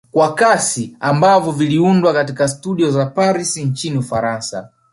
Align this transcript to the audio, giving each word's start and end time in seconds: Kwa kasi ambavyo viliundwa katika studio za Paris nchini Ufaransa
Kwa 0.11 0.33
kasi 0.35 0.97
ambavyo 0.99 1.51
viliundwa 1.51 2.13
katika 2.13 2.47
studio 2.47 2.91
za 2.91 3.05
Paris 3.05 3.57
nchini 3.57 3.97
Ufaransa 3.97 4.69